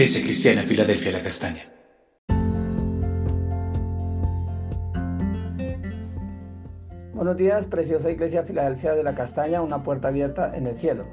Iglesia 0.00 0.22
Cristiana 0.22 0.62
Filadelfia 0.62 1.12
La 1.12 1.20
Castaña. 1.20 1.60
Buenos 7.12 7.36
días, 7.36 7.66
preciosa 7.66 8.10
Iglesia 8.10 8.42
Filadelfia 8.42 8.94
de 8.94 9.04
la 9.04 9.14
Castaña, 9.14 9.60
una 9.60 9.82
puerta 9.82 10.08
abierta 10.08 10.56
en 10.56 10.66
el 10.66 10.74
cielo. 10.74 11.04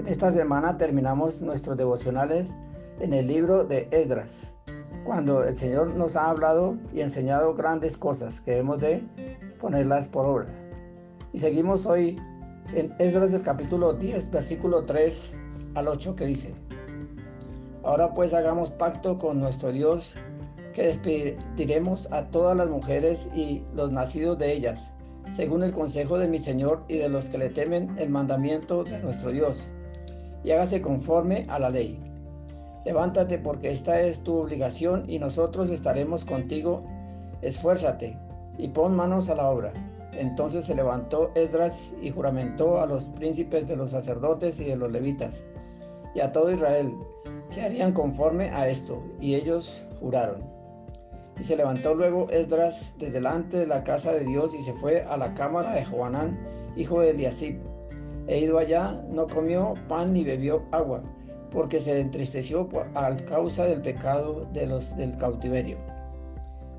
En 0.00 0.08
esta 0.08 0.32
semana 0.32 0.76
terminamos 0.76 1.40
nuestros 1.40 1.76
devocionales 1.76 2.50
en 2.98 3.14
el 3.14 3.28
libro 3.28 3.64
de 3.64 3.86
Esdras, 3.92 4.56
cuando 5.04 5.44
el 5.44 5.56
Señor 5.56 5.94
nos 5.94 6.16
ha 6.16 6.30
hablado 6.30 6.76
y 6.92 7.02
enseñado 7.02 7.54
grandes 7.54 7.96
cosas 7.96 8.40
que 8.40 8.58
hemos 8.58 8.80
de 8.80 9.04
ponerlas 9.60 10.08
por 10.08 10.26
obra. 10.26 10.46
Y 11.32 11.38
seguimos 11.38 11.86
hoy 11.86 12.20
en 12.74 12.92
Esdras 12.98 13.30
del 13.30 13.42
capítulo 13.42 13.92
10, 13.92 14.32
versículo 14.32 14.84
3 14.84 15.30
al 15.76 15.86
8 15.86 16.16
que 16.16 16.26
dice, 16.26 16.56
Ahora 17.82 18.14
pues 18.14 18.34
hagamos 18.34 18.70
pacto 18.70 19.18
con 19.18 19.40
nuestro 19.40 19.72
Dios 19.72 20.14
que 20.74 20.82
despediremos 20.82 22.10
a 22.12 22.26
todas 22.26 22.56
las 22.56 22.68
mujeres 22.68 23.30
y 23.34 23.64
los 23.74 23.90
nacidos 23.90 24.38
de 24.38 24.52
ellas, 24.52 24.92
según 25.30 25.62
el 25.62 25.72
consejo 25.72 26.18
de 26.18 26.28
mi 26.28 26.38
Señor 26.38 26.84
y 26.88 26.98
de 26.98 27.08
los 27.08 27.28
que 27.28 27.38
le 27.38 27.50
temen 27.50 27.96
el 27.98 28.10
mandamiento 28.10 28.84
de 28.84 28.98
nuestro 29.00 29.30
Dios, 29.30 29.68
y 30.44 30.52
hágase 30.52 30.80
conforme 30.80 31.46
a 31.48 31.58
la 31.58 31.70
ley. 31.70 31.98
Levántate 32.84 33.38
porque 33.38 33.70
esta 33.70 34.00
es 34.00 34.22
tu 34.22 34.36
obligación 34.36 35.08
y 35.08 35.18
nosotros 35.18 35.70
estaremos 35.70 36.24
contigo. 36.24 36.82
Esfuérzate 37.42 38.16
y 38.56 38.68
pon 38.68 38.96
manos 38.96 39.28
a 39.28 39.34
la 39.34 39.48
obra. 39.48 39.72
Entonces 40.12 40.64
se 40.64 40.74
levantó 40.74 41.30
Esdras 41.34 41.92
y 42.02 42.10
juramentó 42.10 42.80
a 42.80 42.86
los 42.86 43.06
príncipes 43.06 43.66
de 43.68 43.76
los 43.76 43.90
sacerdotes 43.90 44.60
y 44.60 44.64
de 44.64 44.76
los 44.76 44.90
levitas, 44.90 45.44
y 46.14 46.20
a 46.20 46.32
todo 46.32 46.50
Israel, 46.50 46.92
que 47.50 47.62
harían 47.62 47.92
conforme 47.92 48.50
a 48.50 48.68
esto, 48.68 49.02
y 49.20 49.34
ellos 49.34 49.82
juraron. 50.00 50.42
Y 51.38 51.44
se 51.44 51.56
levantó 51.56 51.94
luego 51.94 52.28
Esdras 52.30 52.92
de 52.98 53.10
delante 53.10 53.56
de 53.56 53.66
la 53.66 53.82
casa 53.82 54.12
de 54.12 54.24
Dios 54.24 54.54
y 54.54 54.62
se 54.62 54.72
fue 54.74 55.02
a 55.02 55.16
la 55.16 55.34
cámara 55.34 55.74
de 55.74 55.84
Joanán, 55.84 56.38
hijo 56.76 57.00
de 57.00 57.10
Eliasib. 57.10 57.58
E 58.26 58.40
ido 58.40 58.58
allá, 58.58 59.02
no 59.08 59.26
comió 59.26 59.74
pan 59.88 60.12
ni 60.12 60.22
bebió 60.22 60.62
agua, 60.70 61.02
porque 61.50 61.80
se 61.80 61.98
entristeció 61.98 62.68
a 62.94 63.16
causa 63.16 63.64
del 63.64 63.82
pecado 63.82 64.46
de 64.52 64.66
los 64.66 64.96
del 64.96 65.16
cautiverio. 65.16 65.78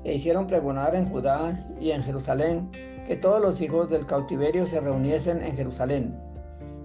E 0.04 0.14
hicieron 0.14 0.46
pregonar 0.46 0.94
en 0.94 1.06
Judá 1.06 1.66
y 1.80 1.90
en 1.90 2.02
Jerusalén 2.02 2.70
que 3.06 3.16
todos 3.16 3.40
los 3.40 3.60
hijos 3.60 3.90
del 3.90 4.06
cautiverio 4.06 4.64
se 4.64 4.80
reuniesen 4.80 5.42
en 5.42 5.56
Jerusalén, 5.56 6.16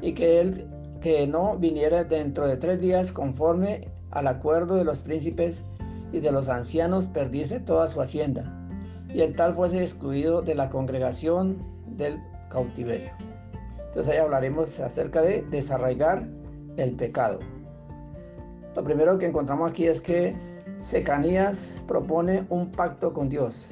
y 0.02 0.14
que 0.14 0.40
él 0.42 0.68
que 1.02 1.28
no 1.28 1.58
viniera 1.58 2.04
dentro 2.04 2.48
de 2.48 2.58
tres 2.58 2.80
días 2.80 3.12
conforme 3.12 3.90
al 4.12 4.28
acuerdo 4.28 4.76
de 4.76 4.84
los 4.84 5.02
príncipes 5.02 5.64
y 6.12 6.20
de 6.20 6.32
los 6.32 6.50
ancianos 6.50 7.08
perdiese 7.08 7.60
toda 7.60 7.88
su 7.88 8.02
hacienda, 8.02 8.52
y 9.14 9.22
el 9.22 9.36
tal 9.36 9.54
fuese 9.54 9.82
excluido 9.82 10.42
de 10.42 10.56
la 10.56 10.70
congregación 10.70 11.58
del 11.98 12.20
cautiverio. 12.50 13.12
Entonces 13.88 14.14
ahí 14.14 14.20
hablaremos 14.20 14.80
acerca 14.80 15.22
de 15.22 15.44
desarraigar 15.50 16.28
el 16.78 16.94
pecado. 16.96 17.40
Lo 18.76 18.84
primero 18.84 19.18
que 19.18 19.26
encontramos 19.26 19.70
aquí 19.70 19.88
es 19.88 20.02
que 20.02 20.36
Secanías 20.82 21.74
propone 21.88 22.46
un 22.50 22.72
pacto 22.72 23.14
con 23.14 23.30
Dios, 23.30 23.70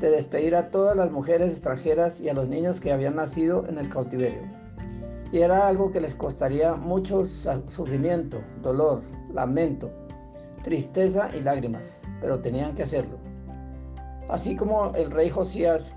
de 0.00 0.10
despedir 0.10 0.54
a 0.54 0.70
todas 0.70 0.96
las 0.96 1.10
mujeres 1.10 1.52
extranjeras 1.52 2.20
y 2.20 2.28
a 2.28 2.34
los 2.34 2.48
niños 2.48 2.80
que 2.80 2.92
habían 2.92 3.16
nacido 3.16 3.66
en 3.68 3.78
el 3.78 3.88
cautiverio 3.88 4.61
y 5.32 5.38
era 5.40 5.66
algo 5.66 5.90
que 5.90 6.00
les 6.00 6.14
costaría 6.14 6.74
mucho 6.74 7.24
sufrimiento, 7.24 8.38
dolor, 8.60 9.00
lamento, 9.32 9.90
tristeza 10.62 11.30
y 11.34 11.40
lágrimas, 11.40 12.00
pero 12.20 12.40
tenían 12.40 12.74
que 12.74 12.82
hacerlo. 12.82 13.16
Así 14.28 14.54
como 14.54 14.92
el 14.94 15.10
rey 15.10 15.30
Josías, 15.30 15.96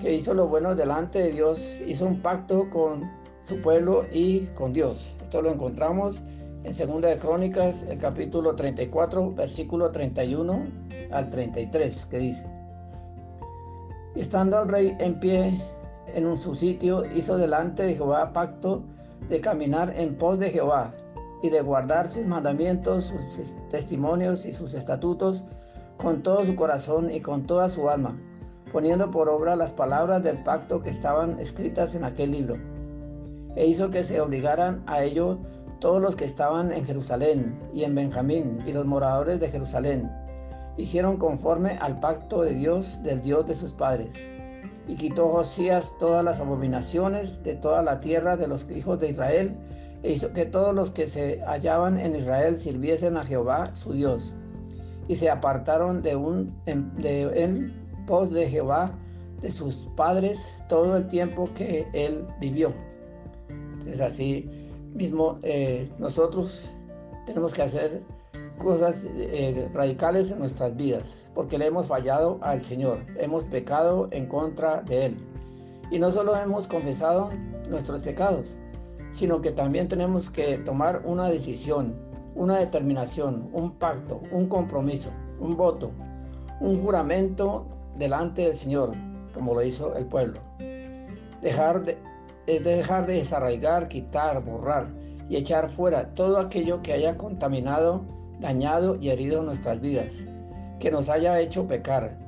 que 0.00 0.14
hizo 0.14 0.32
lo 0.32 0.48
bueno 0.48 0.74
delante 0.74 1.18
de 1.18 1.32
Dios, 1.32 1.70
hizo 1.86 2.06
un 2.06 2.22
pacto 2.22 2.70
con 2.70 3.10
su 3.42 3.60
pueblo 3.60 4.06
y 4.12 4.46
con 4.54 4.72
Dios. 4.72 5.14
Esto 5.22 5.42
lo 5.42 5.52
encontramos 5.52 6.22
en 6.64 6.72
Segunda 6.72 7.08
de 7.08 7.18
Crónicas, 7.18 7.82
el 7.82 7.98
capítulo 7.98 8.56
34, 8.56 9.34
versículo 9.34 9.90
31 9.90 10.66
al 11.10 11.30
33, 11.30 12.06
que 12.06 12.18
dice, 12.18 12.46
estando 14.14 14.62
el 14.62 14.68
rey 14.68 14.96
en 14.98 15.20
pie 15.20 15.60
en 16.14 16.26
un 16.26 16.38
su 16.38 16.54
sitio, 16.54 17.04
hizo 17.14 17.36
delante 17.36 17.82
de 17.82 17.94
Jehová 17.94 18.32
pacto 18.32 18.82
de 19.28 19.40
caminar 19.40 19.92
en 19.96 20.16
pos 20.16 20.38
de 20.38 20.50
Jehová 20.50 20.92
y 21.42 21.50
de 21.50 21.60
guardar 21.62 22.10
sus 22.10 22.26
mandamientos, 22.26 23.06
sus 23.06 23.54
testimonios 23.70 24.44
y 24.44 24.52
sus 24.52 24.74
estatutos 24.74 25.44
con 25.96 26.22
todo 26.22 26.44
su 26.44 26.56
corazón 26.56 27.10
y 27.10 27.20
con 27.20 27.46
toda 27.46 27.68
su 27.68 27.88
alma, 27.88 28.18
poniendo 28.72 29.10
por 29.10 29.28
obra 29.28 29.56
las 29.56 29.72
palabras 29.72 30.22
del 30.22 30.42
pacto 30.42 30.82
que 30.82 30.90
estaban 30.90 31.38
escritas 31.38 31.94
en 31.94 32.04
aquel 32.04 32.32
libro. 32.32 32.56
E 33.56 33.66
hizo 33.66 33.90
que 33.90 34.04
se 34.04 34.20
obligaran 34.20 34.82
a 34.86 35.02
ello 35.02 35.38
todos 35.80 36.00
los 36.00 36.16
que 36.16 36.24
estaban 36.24 36.72
en 36.72 36.84
Jerusalén 36.84 37.58
y 37.72 37.84
en 37.84 37.94
Benjamín 37.94 38.62
y 38.66 38.72
los 38.72 38.86
moradores 38.86 39.40
de 39.40 39.48
Jerusalén. 39.48 40.10
Hicieron 40.76 41.16
conforme 41.16 41.78
al 41.80 42.00
pacto 42.00 42.42
de 42.42 42.54
Dios, 42.54 43.02
del 43.02 43.22
Dios 43.22 43.46
de 43.46 43.54
sus 43.54 43.74
padres 43.74 44.10
y 44.86 44.96
quitó 44.96 45.28
Josías 45.28 45.94
todas 45.98 46.24
las 46.24 46.40
abominaciones 46.40 47.42
de 47.42 47.54
toda 47.54 47.82
la 47.82 48.00
tierra 48.00 48.36
de 48.36 48.46
los 48.46 48.70
hijos 48.70 48.98
de 49.00 49.10
Israel, 49.10 49.56
e 50.02 50.12
hizo 50.12 50.32
que 50.32 50.46
todos 50.46 50.74
los 50.74 50.90
que 50.90 51.08
se 51.08 51.40
hallaban 51.46 51.98
en 51.98 52.16
Israel 52.16 52.56
sirviesen 52.56 53.16
a 53.16 53.24
Jehová 53.24 53.70
su 53.74 53.92
Dios, 53.92 54.34
y 55.08 55.16
se 55.16 55.28
apartaron 55.28 56.02
de, 56.02 56.16
un, 56.16 56.54
de 56.64 57.22
en 57.42 57.72
pos 58.06 58.30
de 58.30 58.48
Jehová, 58.48 58.92
de 59.42 59.50
sus 59.50 59.88
padres, 59.96 60.52
todo 60.68 60.96
el 60.96 61.08
tiempo 61.08 61.48
que 61.54 61.86
él 61.92 62.26
vivió. 62.40 62.72
Entonces 63.72 64.00
así 64.00 64.50
mismo 64.94 65.38
eh, 65.42 65.90
nosotros 65.98 66.68
tenemos 67.26 67.54
que 67.54 67.62
hacer 67.62 68.02
cosas 68.60 68.94
eh, 69.16 69.68
radicales 69.72 70.30
en 70.30 70.38
nuestras 70.38 70.76
vidas, 70.76 71.22
porque 71.34 71.58
le 71.58 71.66
hemos 71.66 71.86
fallado 71.86 72.38
al 72.42 72.62
Señor, 72.62 73.04
hemos 73.16 73.46
pecado 73.46 74.08
en 74.12 74.26
contra 74.26 74.82
de 74.82 75.06
Él. 75.06 75.16
Y 75.90 75.98
no 75.98 76.12
solo 76.12 76.36
hemos 76.36 76.68
confesado 76.68 77.30
nuestros 77.68 78.02
pecados, 78.02 78.56
sino 79.12 79.40
que 79.40 79.50
también 79.50 79.88
tenemos 79.88 80.30
que 80.30 80.58
tomar 80.58 81.02
una 81.04 81.28
decisión, 81.28 81.96
una 82.36 82.58
determinación, 82.58 83.48
un 83.52 83.72
pacto, 83.72 84.20
un 84.30 84.46
compromiso, 84.46 85.10
un 85.40 85.56
voto, 85.56 85.90
un 86.60 86.80
juramento 86.80 87.66
delante 87.98 88.42
del 88.42 88.54
Señor, 88.54 88.92
como 89.34 89.54
lo 89.54 89.62
hizo 89.62 89.96
el 89.96 90.06
pueblo. 90.06 90.40
Dejar 91.42 91.82
de, 91.82 91.98
dejar 92.46 93.06
de 93.06 93.14
desarraigar, 93.14 93.88
quitar, 93.88 94.44
borrar 94.44 94.88
y 95.28 95.36
echar 95.36 95.68
fuera 95.68 96.14
todo 96.14 96.38
aquello 96.38 96.82
que 96.82 96.92
haya 96.92 97.16
contaminado 97.16 98.04
dañado 98.40 98.96
y 98.96 99.10
herido 99.10 99.42
nuestras 99.42 99.80
vidas, 99.80 100.24
que 100.78 100.90
nos 100.90 101.08
haya 101.08 101.38
hecho 101.40 101.66
pecar, 101.66 102.18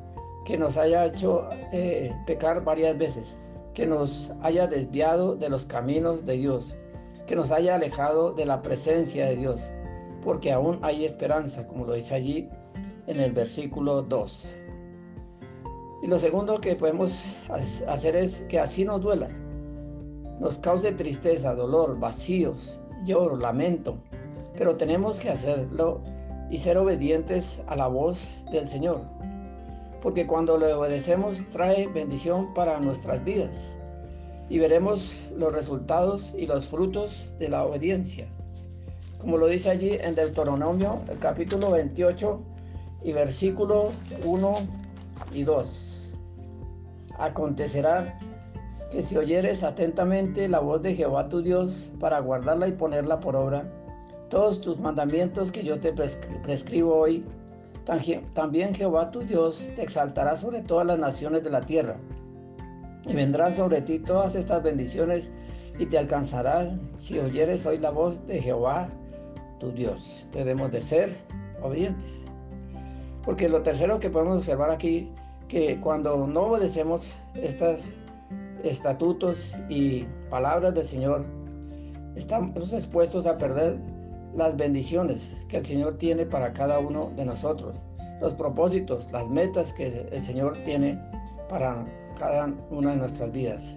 que 0.45 0.59
nos 0.59 0.77
haya 0.77 1.07
hecho 1.07 1.49
eh, 1.73 2.13
pecar 2.27 2.63
varias 2.65 2.97
veces, 2.99 3.39
que 3.75 3.87
nos 3.87 4.33
haya 4.43 4.67
desviado 4.67 5.35
de 5.37 5.49
los 5.49 5.67
caminos 5.67 6.25
de 6.27 6.37
Dios, 6.37 6.77
que 7.27 7.37
nos 7.37 7.51
haya 7.51 7.77
alejado 7.77 8.33
de 8.35 8.45
la 8.45 8.61
presencia 8.63 9.27
de 9.27 9.37
Dios, 9.37 9.71
porque 10.23 10.53
aún 10.53 10.79
hay 10.83 11.05
esperanza, 11.05 11.67
como 11.67 11.87
lo 11.87 11.95
dice 11.95 12.15
allí 12.15 12.49
en 13.07 13.21
el 13.21 13.33
versículo 13.33 14.03
2. 14.03 14.57
Y 16.03 16.07
lo 16.09 16.19
segundo 16.19 16.61
que 16.61 16.75
podemos 16.75 17.37
hacer 17.87 18.17
es 18.17 18.41
que 18.49 18.59
así 18.59 18.85
nos 18.85 19.01
duela, 19.01 19.29
nos 20.41 20.59
cause 20.59 20.93
tristeza, 20.93 21.55
dolor, 21.55 21.99
vacíos, 22.01 22.81
lloro, 23.05 23.37
lamento, 23.37 23.99
pero 24.57 24.77
tenemos 24.77 25.19
que 25.19 25.31
hacerlo 25.31 26.01
y 26.51 26.59
ser 26.59 26.77
obedientes 26.77 27.63
a 27.67 27.77
la 27.77 27.87
voz 27.87 28.45
del 28.51 28.67
Señor, 28.67 29.01
porque 30.03 30.27
cuando 30.27 30.59
le 30.59 30.73
obedecemos 30.73 31.45
trae 31.51 31.87
bendición 31.87 32.53
para 32.55 32.79
nuestras 32.81 33.25
vidas 33.25 33.75
y 34.49 34.59
veremos 34.59 35.31
los 35.35 35.53
resultados 35.53 36.35
y 36.37 36.47
los 36.47 36.67
frutos 36.67 37.33
de 37.39 37.49
la 37.49 37.65
obediencia. 37.65 38.27
Como 39.19 39.39
lo 39.39 39.47
dice 39.47 39.71
allí 39.71 39.93
en 40.01 40.15
Deuteronomio, 40.15 41.01
el 41.09 41.19
capítulo 41.19 41.71
28 41.71 42.43
y 43.05 43.13
versículo 43.13 43.93
1 44.25 44.55
y 45.33 45.45
2. 45.45 46.13
Acontecerá 47.19 48.19
que 48.91 49.03
si 49.03 49.17
oyeres 49.17 49.63
atentamente 49.63 50.49
la 50.49 50.61
voz 50.61 50.83
de 50.83 50.95
Jehová 50.95 51.29
tu 51.29 51.41
Dios 51.41 51.91
para 51.99 52.21
guardarla 52.21 52.69
y 52.69 52.73
ponerla 52.73 53.21
por 53.21 53.37
obra, 53.37 53.65
todos 54.33 54.63
tus 54.63 54.79
mandamientos 54.81 55.53
que 55.53 55.63
yo 55.63 55.79
te 55.79 55.93
prescribo 55.93 56.97
hoy, 56.97 57.23
también 58.33 58.75
Jehová 58.75 59.11
tu 59.11 59.21
Dios 59.21 59.63
te 59.77 59.83
exaltará 59.83 60.37
sobre 60.37 60.63
todas 60.63 60.87
las 60.87 60.99
naciones 60.99 61.45
de 61.45 61.51
la 61.51 61.61
tierra. 61.61 61.99
Y 63.07 63.13
vendrán 63.13 63.53
sobre 63.53 63.83
ti 63.83 63.99
todas 63.99 64.35
estas 64.35 64.63
bendiciones 64.63 65.31
y 65.79 65.85
te 65.85 65.99
alcanzarán 65.99 66.81
si 66.97 67.19
oyeres 67.19 67.67
hoy 67.67 67.77
la 67.77 67.91
voz 67.91 68.27
de 68.27 68.41
Jehová 68.41 68.89
tu 69.61 69.71
Dios. 69.71 70.27
Debemos 70.33 70.71
de 70.71 70.81
ser 70.81 71.15
obedientes. 71.61 72.23
Porque 73.25 73.51
lo 73.51 73.63
tercero 73.63 74.01
que 74.01 74.09
podemos 74.09 74.39
observar 74.39 74.71
aquí, 74.71 75.13
que 75.47 75.79
cuando 75.79 76.27
no 76.27 76.45
obedecemos 76.45 77.13
estos 77.35 77.81
estatutos 78.65 79.55
y 79.69 80.07
palabras 80.31 80.73
del 80.73 80.87
Señor, 80.87 81.27
estamos 82.17 82.73
expuestos 82.73 83.27
a 83.27 83.37
perder 83.37 83.77
las 84.35 84.57
bendiciones 84.57 85.37
que 85.49 85.59
el 85.59 85.65
Señor 85.65 85.95
tiene 85.95 86.27
para 86.27 86.53
cada 86.53 86.79
uno 86.79 87.11
de 87.17 87.25
nosotros, 87.25 87.77
los 88.21 88.35
propósitos, 88.35 89.11
las 89.13 89.29
metas 89.29 89.73
que 89.73 90.09
el 90.11 90.25
Señor 90.25 90.57
tiene 90.65 90.99
para 91.49 91.87
cada 92.19 92.53
una 92.71 92.93
de 92.93 92.97
nuestras 92.97 93.33
vidas. 93.33 93.77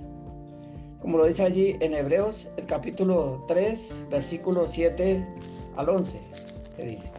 Como 1.01 1.17
lo 1.17 1.25
dice 1.25 1.43
allí 1.43 1.75
en 1.81 1.93
Hebreos, 1.93 2.49
el 2.57 2.65
capítulo 2.65 3.43
3, 3.47 4.07
versículo 4.09 4.65
7 4.65 5.25
al 5.75 5.89
11, 5.89 6.19
que 6.77 6.83
dice. 6.83 7.11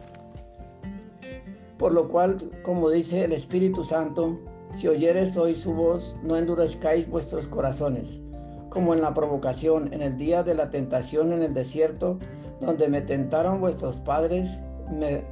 Por 1.77 1.93
lo 1.93 2.07
cual, 2.07 2.37
como 2.63 2.89
dice 2.89 3.23
el 3.23 3.33
Espíritu 3.33 3.83
Santo, 3.83 4.37
si 4.77 4.87
oyeres 4.87 5.37
hoy 5.37 5.55
su 5.55 5.73
voz, 5.73 6.17
no 6.23 6.35
endurezcáis 6.35 7.07
vuestros 7.09 7.47
corazones, 7.47 8.19
como 8.69 8.93
en 8.93 9.01
la 9.01 9.13
provocación, 9.13 9.93
en 9.93 10.01
el 10.01 10.17
día 10.17 10.43
de 10.43 10.55
la 10.55 10.69
tentación 10.69 11.31
en 11.33 11.41
el 11.41 11.53
desierto, 11.53 12.19
donde 12.59 12.87
me 12.89 13.01
tentaron 13.01 13.59
vuestros 13.59 13.99
padres, 13.99 14.59
me 14.91 15.23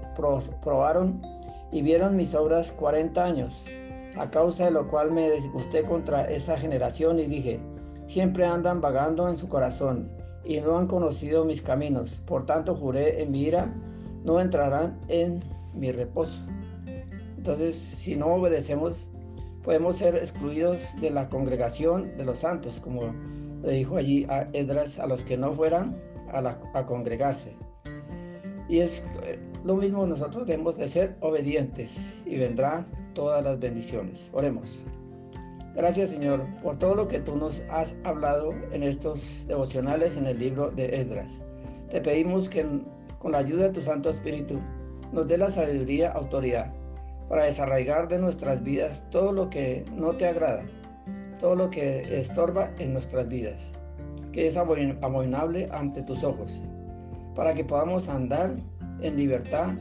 probaron 0.61 1.21
y 1.71 1.81
vieron 1.81 2.15
mis 2.15 2.35
obras 2.35 2.71
cuarenta 2.71 3.25
años, 3.25 3.63
a 4.17 4.29
causa 4.29 4.65
de 4.65 4.71
lo 4.71 4.87
cual 4.87 5.11
me 5.11 5.31
disgusté 5.31 5.83
contra 5.83 6.29
esa 6.29 6.57
generación 6.57 7.19
y 7.19 7.25
dije, 7.25 7.59
siempre 8.07 8.45
andan 8.45 8.81
vagando 8.81 9.27
en 9.27 9.37
su 9.37 9.49
corazón 9.49 10.09
y 10.43 10.59
no 10.61 10.77
han 10.77 10.87
conocido 10.87 11.43
mis 11.43 11.61
caminos. 11.61 12.21
Por 12.25 12.45
tanto 12.45 12.75
juré 12.75 13.21
en 13.21 13.31
mi 13.31 13.41
ira, 13.43 13.71
no 14.23 14.39
entrarán 14.39 14.99
en 15.07 15.43
mi 15.73 15.91
reposo. 15.91 16.45
Entonces, 17.37 17.75
si 17.75 18.15
no 18.15 18.27
obedecemos, 18.27 19.09
podemos 19.65 19.97
ser 19.97 20.15
excluidos 20.15 20.93
de 21.01 21.09
la 21.09 21.27
congregación 21.27 22.15
de 22.17 22.23
los 22.23 22.39
santos, 22.39 22.79
como 22.79 23.13
le 23.63 23.71
dijo 23.71 23.97
allí 23.97 24.25
a 24.29 24.47
Edras, 24.53 24.99
a 24.99 25.07
los 25.07 25.23
que 25.23 25.37
no 25.37 25.51
fueran 25.51 25.99
a, 26.31 26.85
congregarse. 26.85 27.57
Y 28.69 28.79
es 28.79 29.03
eh, 29.23 29.39
lo 29.63 29.75
mismo, 29.75 30.05
nosotros 30.05 30.45
debemos 30.45 30.77
de 30.77 30.87
ser 30.87 31.15
obedientes 31.21 32.11
y 32.27 32.37
vendrán 32.37 32.85
todas 33.13 33.43
las 33.43 33.59
bendiciones. 33.59 34.29
Oremos. 34.33 34.83
Gracias 35.75 36.11
Señor 36.11 36.45
por 36.61 36.77
todo 36.77 36.95
lo 36.95 37.07
que 37.07 37.19
tú 37.19 37.35
nos 37.35 37.61
has 37.69 37.97
hablado 38.03 38.53
en 38.71 38.83
estos 38.83 39.45
devocionales 39.47 40.15
en 40.15 40.27
el 40.27 40.39
libro 40.39 40.69
de 40.69 40.95
Esdras. 41.01 41.41
Te 41.89 42.01
pedimos 42.01 42.47
que 42.47 42.65
con 43.19 43.31
la 43.31 43.39
ayuda 43.39 43.63
de 43.63 43.69
tu 43.71 43.81
Santo 43.81 44.09
Espíritu 44.11 44.59
nos 45.11 45.27
dé 45.27 45.37
la 45.37 45.49
sabiduría, 45.49 46.11
autoridad 46.11 46.71
para 47.29 47.45
desarraigar 47.45 48.07
de 48.07 48.19
nuestras 48.19 48.63
vidas 48.63 49.05
todo 49.09 49.31
lo 49.31 49.49
que 49.49 49.85
no 49.93 50.15
te 50.15 50.27
agrada, 50.27 50.63
todo 51.39 51.55
lo 51.55 51.69
que 51.69 52.01
estorba 52.19 52.71
en 52.79 52.93
nuestras 52.93 53.27
vidas, 53.27 53.73
que 54.31 54.47
es 54.47 54.57
abominable 54.57 55.67
ante 55.71 56.01
tus 56.03 56.23
ojos, 56.23 56.61
para 57.35 57.53
que 57.53 57.63
podamos 57.63 58.09
andar 58.09 58.51
en 59.01 59.17
libertad 59.17 59.73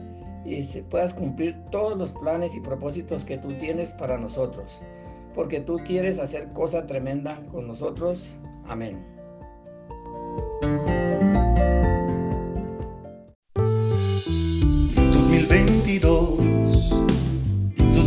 y 0.44 0.62
puedas 0.91 1.14
cumplir 1.14 1.56
todos 1.70 1.96
los 1.96 2.12
planes 2.12 2.55
y 2.55 2.61
propósitos 2.61 3.25
que 3.25 3.38
tú 3.38 3.49
tienes 3.61 3.93
para 3.93 4.19
nosotros 4.19 4.82
porque 5.35 5.61
tú 5.61 5.79
quieres 5.85 6.19
hacer 6.19 6.52
cosa 6.52 6.87
tremenda 6.87 7.40
con 7.50 7.67
nosotros. 7.67 8.37
Amén. 8.67 9.05